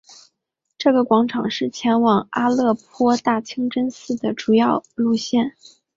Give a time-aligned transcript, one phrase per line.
[0.79, 5.53] 这个广场是前往阿勒颇大清真寺的主要路线。